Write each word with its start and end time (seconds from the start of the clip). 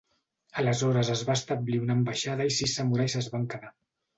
Aleshores 0.61 1.11
es 1.17 1.21
va 1.27 1.35
establir 1.39 1.81
una 1.83 1.99
ambaixada 1.99 2.51
i 2.53 2.57
sis 2.59 2.77
samurais 2.81 3.19
es 3.25 3.33
van 3.37 3.47
quedar. 3.53 3.75